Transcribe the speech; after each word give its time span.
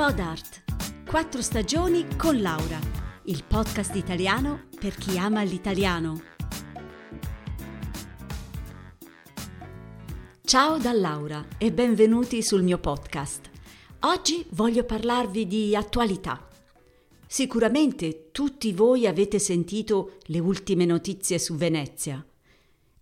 Podart. 0.00 0.62
Quattro 1.06 1.42
stagioni 1.42 2.06
con 2.16 2.40
Laura, 2.40 2.78
il 3.24 3.44
podcast 3.46 3.94
italiano 3.96 4.68
per 4.80 4.94
chi 4.94 5.18
ama 5.18 5.42
l'italiano. 5.42 6.22
Ciao 10.40 10.78
da 10.78 10.92
Laura 10.92 11.46
e 11.58 11.70
benvenuti 11.70 12.42
sul 12.42 12.62
mio 12.62 12.78
podcast. 12.78 13.50
Oggi 14.00 14.42
voglio 14.52 14.84
parlarvi 14.84 15.46
di 15.46 15.76
attualità. 15.76 16.48
Sicuramente 17.26 18.30
tutti 18.32 18.72
voi 18.72 19.06
avete 19.06 19.38
sentito 19.38 20.16
le 20.28 20.38
ultime 20.38 20.86
notizie 20.86 21.38
su 21.38 21.56
Venezia. 21.56 22.26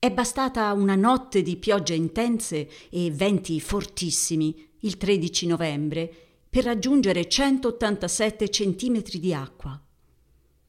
È 0.00 0.10
bastata 0.10 0.72
una 0.72 0.96
notte 0.96 1.42
di 1.42 1.54
piogge 1.58 1.94
intense 1.94 2.68
e 2.90 3.08
venti 3.12 3.60
fortissimi 3.60 4.66
il 4.80 4.96
13 4.96 5.46
novembre 5.46 6.22
per 6.58 6.66
raggiungere 6.66 7.28
187 7.28 8.50
centimetri 8.50 9.20
di 9.20 9.32
acqua. 9.32 9.80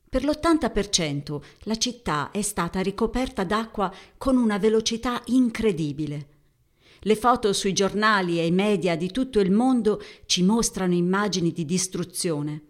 Per 0.07 0.23
l'80% 0.23 1.41
la 1.61 1.75
città 1.77 2.30
è 2.30 2.43
stata 2.43 2.80
ricoperta 2.81 3.43
d'acqua 3.43 3.91
con 4.16 4.38
una 4.38 4.59
velocità 4.59 5.20
incredibile. 5.25 6.27
Le 6.99 7.16
foto 7.16 7.53
sui 7.53 7.73
giornali 7.73 8.38
e 8.38 8.45
i 8.45 8.52
media 8.52 8.95
di 8.95 9.09
tutto 9.09 9.39
il 9.39 9.49
mondo 9.49 9.99
ci 10.27 10.44
mostrano 10.44 10.94
immagini 10.94 11.52
di 11.52 11.66
distruzione. 11.66 12.61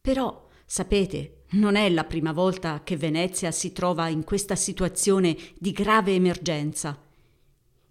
Però, 0.00 0.48
sapete, 0.64 1.42
non 1.50 1.76
è 1.76 1.88
la 1.88 2.02
prima 2.02 2.32
volta 2.32 2.82
che 2.82 2.96
Venezia 2.96 3.52
si 3.52 3.70
trova 3.70 4.08
in 4.08 4.24
questa 4.24 4.56
situazione 4.56 5.36
di 5.56 5.70
grave 5.70 6.14
emergenza. 6.14 7.00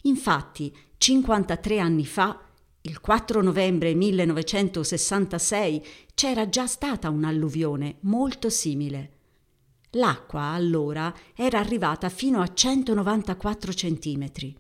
Infatti, 0.02 0.76
53 0.98 1.80
anni 1.80 2.06
fa 2.06 2.42
il 2.88 3.02
4 3.02 3.42
novembre 3.42 3.96
1966 3.96 5.86
c'era 6.14 6.48
già 6.50 6.68
stata 6.68 7.10
un'alluvione 7.10 7.98
molto 8.02 8.50
simile. 8.50 9.12
L'acqua 9.92 10.42
allora 10.50 11.12
era 11.34 11.58
arrivata 11.60 12.10
fino 12.10 12.42
a 12.42 12.54
194 12.54 13.74
centimetri. 13.74 14.56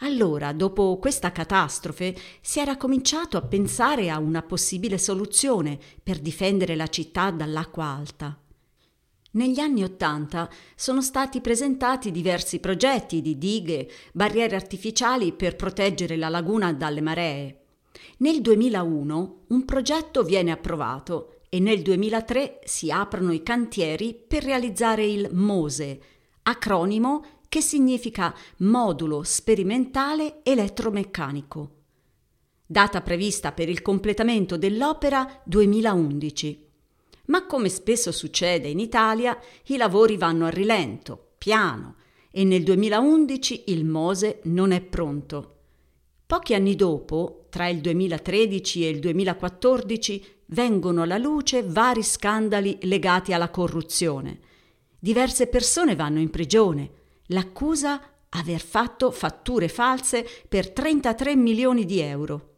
Allora, 0.00 0.52
dopo 0.52 0.98
questa 0.98 1.32
catastrofe, 1.32 2.14
si 2.42 2.60
era 2.60 2.76
cominciato 2.76 3.38
a 3.38 3.42
pensare 3.42 4.10
a 4.10 4.18
una 4.18 4.42
possibile 4.42 4.98
soluzione 4.98 5.78
per 6.02 6.18
difendere 6.18 6.76
la 6.76 6.88
città 6.88 7.30
dall'acqua 7.30 7.84
alta. 7.86 8.38
Negli 9.32 9.60
anni 9.60 9.82
Ottanta 9.82 10.48
sono 10.74 11.02
stati 11.02 11.42
presentati 11.42 12.10
diversi 12.10 12.60
progetti 12.60 13.20
di 13.20 13.36
dighe, 13.36 13.88
barriere 14.12 14.56
artificiali 14.56 15.32
per 15.32 15.54
proteggere 15.54 16.16
la 16.16 16.30
laguna 16.30 16.72
dalle 16.72 17.02
maree. 17.02 17.60
Nel 18.18 18.40
2001 18.40 19.44
un 19.48 19.64
progetto 19.66 20.22
viene 20.22 20.50
approvato 20.50 21.40
e 21.50 21.60
nel 21.60 21.82
2003 21.82 22.60
si 22.64 22.90
aprono 22.90 23.32
i 23.32 23.42
cantieri 23.42 24.14
per 24.14 24.44
realizzare 24.44 25.04
il 25.04 25.28
MOSE, 25.32 26.00
acronimo 26.42 27.24
che 27.48 27.60
significa 27.60 28.34
Modulo 28.58 29.22
Sperimentale 29.24 30.40
Elettromeccanico. 30.42 31.72
Data 32.64 33.02
prevista 33.02 33.52
per 33.52 33.68
il 33.68 33.82
completamento 33.82 34.56
dell'opera 34.56 35.40
2011 35.44 36.67
ma 37.28 37.46
come 37.46 37.68
spesso 37.68 38.12
succede 38.12 38.68
in 38.68 38.78
Italia, 38.78 39.38
i 39.66 39.76
lavori 39.76 40.16
vanno 40.16 40.46
a 40.46 40.50
rilento, 40.50 41.32
piano, 41.38 41.96
e 42.30 42.44
nel 42.44 42.62
2011 42.62 43.64
il 43.68 43.84
Mose 43.84 44.40
non 44.44 44.70
è 44.72 44.80
pronto. 44.80 45.54
Pochi 46.26 46.54
anni 46.54 46.74
dopo, 46.74 47.46
tra 47.48 47.68
il 47.68 47.80
2013 47.80 48.84
e 48.84 48.88
il 48.90 48.98
2014, 48.98 50.24
vengono 50.46 51.02
alla 51.02 51.18
luce 51.18 51.62
vari 51.62 52.02
scandali 52.02 52.78
legati 52.82 53.32
alla 53.32 53.50
corruzione. 53.50 54.40
Diverse 54.98 55.46
persone 55.46 55.96
vanno 55.96 56.18
in 56.18 56.30
prigione. 56.30 56.90
L'accusa 57.26 58.00
aver 58.30 58.60
fatto 58.60 59.10
fatture 59.10 59.68
false 59.68 60.26
per 60.48 60.70
33 60.70 61.36
milioni 61.36 61.84
di 61.84 62.00
euro. 62.00 62.56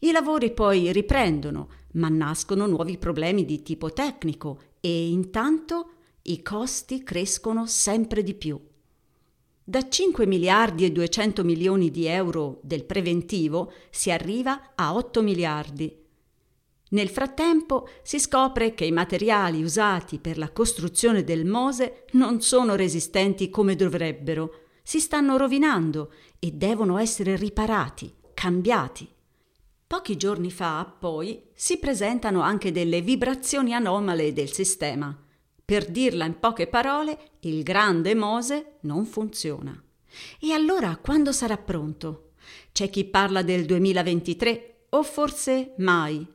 I 0.00 0.10
lavori 0.12 0.52
poi 0.52 0.92
riprendono, 0.92 1.68
ma 1.92 2.08
nascono 2.08 2.66
nuovi 2.66 2.98
problemi 2.98 3.44
di 3.44 3.62
tipo 3.62 3.92
tecnico 3.92 4.60
e 4.80 5.08
intanto 5.08 5.90
i 6.22 6.42
costi 6.42 7.02
crescono 7.02 7.66
sempre 7.66 8.22
di 8.22 8.34
più. 8.34 8.60
Da 9.64 9.88
5 9.88 10.26
miliardi 10.26 10.84
e 10.84 10.92
200 10.92 11.42
milioni 11.42 11.90
di 11.90 12.06
euro 12.06 12.60
del 12.62 12.84
preventivo 12.84 13.72
si 13.90 14.10
arriva 14.10 14.74
a 14.74 14.94
8 14.94 15.22
miliardi. 15.22 16.04
Nel 16.90 17.08
frattempo 17.08 17.88
si 18.02 18.20
scopre 18.20 18.74
che 18.74 18.84
i 18.84 18.92
materiali 18.92 19.62
usati 19.62 20.20
per 20.20 20.38
la 20.38 20.52
costruzione 20.52 21.24
del 21.24 21.44
Mose 21.44 22.04
non 22.12 22.42
sono 22.42 22.76
resistenti 22.76 23.50
come 23.50 23.74
dovrebbero, 23.74 24.66
si 24.84 25.00
stanno 25.00 25.36
rovinando 25.36 26.12
e 26.38 26.52
devono 26.52 26.98
essere 26.98 27.34
riparati, 27.34 28.14
cambiati. 28.34 29.15
Pochi 29.88 30.16
giorni 30.16 30.50
fa, 30.50 30.92
poi, 30.98 31.40
si 31.54 31.78
presentano 31.78 32.40
anche 32.40 32.72
delle 32.72 33.02
vibrazioni 33.02 33.72
anomale 33.72 34.32
del 34.32 34.50
sistema. 34.50 35.16
Per 35.64 35.88
dirla 35.88 36.24
in 36.24 36.40
poche 36.40 36.66
parole, 36.66 37.16
il 37.40 37.62
grande 37.62 38.16
Mose 38.16 38.78
non 38.80 39.04
funziona. 39.04 39.80
E 40.40 40.52
allora 40.52 40.96
quando 40.96 41.30
sarà 41.30 41.56
pronto? 41.56 42.32
C'è 42.72 42.90
chi 42.90 43.04
parla 43.04 43.42
del 43.42 43.64
2023 43.64 44.86
o 44.90 45.04
forse 45.04 45.74
mai. 45.78 46.26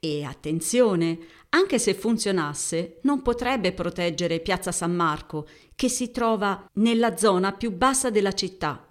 E 0.00 0.24
attenzione, 0.24 1.18
anche 1.50 1.78
se 1.78 1.92
funzionasse, 1.92 3.00
non 3.02 3.20
potrebbe 3.20 3.74
proteggere 3.74 4.40
Piazza 4.40 4.72
San 4.72 4.94
Marco, 4.94 5.46
che 5.74 5.90
si 5.90 6.10
trova 6.10 6.70
nella 6.74 7.18
zona 7.18 7.52
più 7.52 7.70
bassa 7.70 8.08
della 8.08 8.32
città 8.32 8.88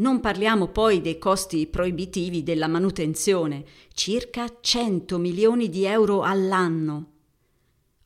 non 0.00 0.20
parliamo 0.20 0.68
poi 0.68 1.00
dei 1.00 1.18
costi 1.18 1.66
proibitivi 1.66 2.42
della 2.42 2.68
manutenzione, 2.68 3.64
circa 3.92 4.46
100 4.60 5.18
milioni 5.18 5.68
di 5.68 5.84
euro 5.84 6.22
all'anno. 6.22 7.06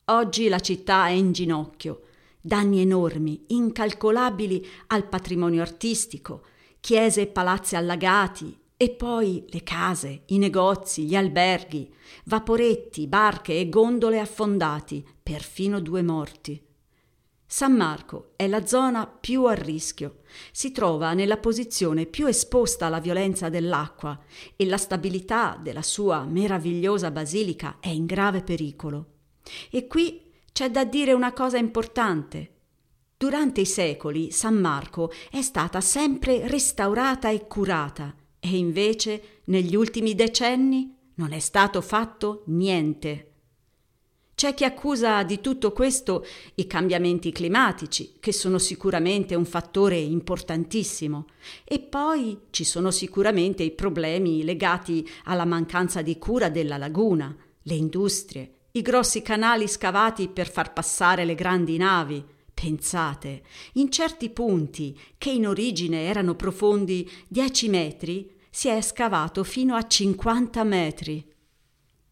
Oggi 0.05 0.49
la 0.49 0.59
città 0.59 1.07
è 1.07 1.11
in 1.11 1.31
ginocchio, 1.31 2.01
danni 2.41 2.81
enormi, 2.81 3.45
incalcolabili 3.47 4.65
al 4.87 5.07
patrimonio 5.07 5.61
artistico, 5.61 6.43
chiese 6.79 7.21
e 7.21 7.27
palazzi 7.27 7.75
allagati, 7.75 8.55
e 8.77 8.89
poi 8.89 9.45
le 9.47 9.63
case, 9.63 10.23
i 10.27 10.37
negozi, 10.37 11.05
gli 11.05 11.15
alberghi, 11.15 11.89
vaporetti, 12.25 13.07
barche 13.07 13.57
e 13.57 13.69
gondole 13.69 14.19
affondati, 14.19 15.03
perfino 15.23 15.79
due 15.79 16.01
morti. 16.01 16.61
San 17.47 17.73
Marco 17.73 18.31
è 18.35 18.47
la 18.47 18.65
zona 18.65 19.05
più 19.05 19.45
a 19.45 19.53
rischio. 19.53 20.21
Si 20.51 20.71
trova 20.71 21.13
nella 21.13 21.37
posizione 21.37 22.05
più 22.05 22.25
esposta 22.25 22.87
alla 22.87 22.99
violenza 22.99 23.49
dell'acqua 23.49 24.19
e 24.55 24.65
la 24.65 24.77
stabilità 24.77 25.57
della 25.61 25.83
sua 25.83 26.25
meravigliosa 26.25 27.11
basilica 27.11 27.77
è 27.79 27.89
in 27.89 28.05
grave 28.05 28.41
pericolo. 28.41 29.05
E 29.69 29.85
qui 29.87 30.31
c'è 30.51 30.71
da 30.71 30.85
dire 30.85 31.13
una 31.13 31.33
cosa 31.33 31.57
importante. 31.57 32.51
Durante 33.15 33.61
i 33.61 33.65
secoli 33.65 34.31
San 34.31 34.55
Marco 34.55 35.11
è 35.29 35.41
stata 35.41 35.81
sempre 35.81 36.47
restaurata 36.47 37.29
e 37.29 37.47
curata 37.47 38.13
e 38.39 38.57
invece 38.57 39.41
negli 39.45 39.75
ultimi 39.75 40.15
decenni 40.15 40.93
non 41.15 41.31
è 41.31 41.39
stato 41.39 41.79
fatto 41.81 42.43
niente. 42.47 43.34
C'è 44.45 44.53
chi 44.53 44.63
accusa 44.63 45.23
di 45.23 45.41
tutto 45.41 45.71
questo 45.71 46.23
i 46.53 46.67
cambiamenti 46.67 47.31
climatici, 47.31 48.17
che 48.19 48.31
sono 48.31 48.59
sicuramente 48.59 49.33
un 49.33 49.43
fattore 49.43 49.97
importantissimo, 49.97 51.25
e 51.63 51.79
poi 51.79 52.41
ci 52.51 52.63
sono 52.63 52.91
sicuramente 52.91 53.63
i 53.63 53.71
problemi 53.71 54.43
legati 54.43 55.03
alla 55.23 55.45
mancanza 55.45 56.03
di 56.03 56.19
cura 56.19 56.49
della 56.49 56.77
laguna, 56.77 57.35
le 57.63 57.73
industrie, 57.73 58.51
i 58.73 58.83
grossi 58.83 59.23
canali 59.23 59.67
scavati 59.67 60.27
per 60.27 60.47
far 60.47 60.73
passare 60.73 61.25
le 61.25 61.33
grandi 61.33 61.77
navi. 61.77 62.23
Pensate, 62.53 63.41
in 63.73 63.89
certi 63.89 64.29
punti, 64.29 64.95
che 65.17 65.31
in 65.31 65.47
origine 65.47 66.03
erano 66.03 66.35
profondi 66.35 67.09
10 67.29 67.67
metri, 67.69 68.31
si 68.51 68.67
è 68.67 68.79
scavato 68.79 69.43
fino 69.43 69.73
a 69.73 69.87
50 69.87 70.63
metri. 70.63 71.33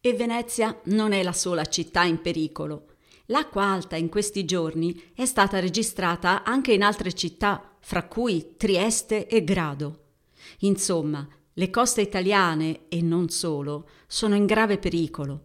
E 0.06 0.12
Venezia 0.12 0.78
non 0.88 1.12
è 1.12 1.22
la 1.22 1.32
sola 1.32 1.64
città 1.64 2.02
in 2.02 2.20
pericolo. 2.20 2.88
L'acqua 3.28 3.64
alta 3.64 3.96
in 3.96 4.10
questi 4.10 4.44
giorni 4.44 5.12
è 5.14 5.24
stata 5.24 5.60
registrata 5.60 6.44
anche 6.44 6.74
in 6.74 6.82
altre 6.82 7.14
città, 7.14 7.76
fra 7.80 8.06
cui 8.06 8.54
Trieste 8.58 9.26
e 9.26 9.42
Grado. 9.44 10.00
Insomma, 10.58 11.26
le 11.54 11.70
coste 11.70 12.02
italiane, 12.02 12.80
e 12.90 13.00
non 13.00 13.30
solo, 13.30 13.88
sono 14.06 14.34
in 14.34 14.44
grave 14.44 14.76
pericolo. 14.76 15.44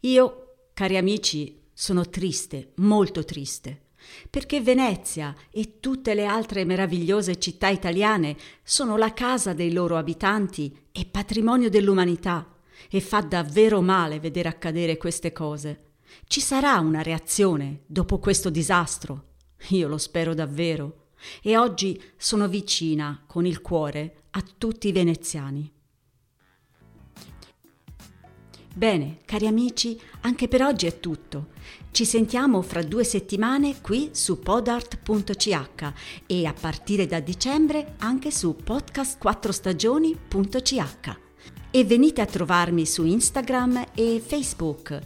Io, 0.00 0.54
cari 0.72 0.96
amici, 0.96 1.64
sono 1.74 2.08
triste, 2.08 2.72
molto 2.76 3.22
triste, 3.22 3.88
perché 4.30 4.62
Venezia 4.62 5.36
e 5.50 5.78
tutte 5.80 6.14
le 6.14 6.24
altre 6.24 6.64
meravigliose 6.64 7.38
città 7.38 7.68
italiane 7.68 8.34
sono 8.62 8.96
la 8.96 9.12
casa 9.12 9.52
dei 9.52 9.72
loro 9.72 9.98
abitanti 9.98 10.74
e 10.90 11.04
patrimonio 11.04 11.68
dell'umanità 11.68 12.48
e 12.90 13.00
fa 13.00 13.20
davvero 13.20 13.80
male 13.80 14.20
vedere 14.20 14.48
accadere 14.48 14.96
queste 14.96 15.32
cose. 15.32 15.92
Ci 16.26 16.40
sarà 16.40 16.78
una 16.78 17.02
reazione 17.02 17.82
dopo 17.86 18.18
questo 18.18 18.50
disastro. 18.50 19.32
Io 19.68 19.88
lo 19.88 19.98
spero 19.98 20.34
davvero. 20.34 21.06
E 21.42 21.56
oggi 21.56 22.00
sono 22.16 22.48
vicina 22.48 23.22
con 23.26 23.46
il 23.46 23.60
cuore 23.60 24.24
a 24.30 24.44
tutti 24.58 24.88
i 24.88 24.92
veneziani. 24.92 25.72
Bene, 28.76 29.18
cari 29.24 29.46
amici, 29.46 29.96
anche 30.22 30.48
per 30.48 30.62
oggi 30.62 30.86
è 30.86 30.98
tutto. 30.98 31.50
Ci 31.92 32.04
sentiamo 32.04 32.60
fra 32.60 32.82
due 32.82 33.04
settimane 33.04 33.80
qui 33.80 34.10
su 34.12 34.40
podart.ch 34.40 35.92
e 36.26 36.44
a 36.44 36.52
partire 36.52 37.06
da 37.06 37.20
dicembre 37.20 37.94
anche 37.98 38.32
su 38.32 38.56
podcast4stagioni.ch. 38.64 41.23
E 41.76 41.82
venite 41.82 42.20
a 42.20 42.24
trovarmi 42.24 42.86
su 42.86 43.04
Instagram 43.04 43.86
e 43.96 44.22
Facebook 44.24 44.96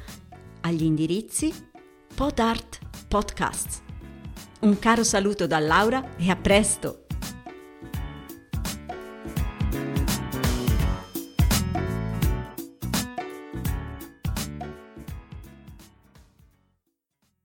agli 0.60 0.82
indirizzi 0.82 1.50
Podart 2.14 2.80
Podcasts. 3.08 3.80
Un 4.60 4.78
caro 4.78 5.02
saluto 5.02 5.46
da 5.46 5.60
Laura 5.60 6.14
e 6.18 6.28
a 6.28 6.36
presto! 6.36 7.07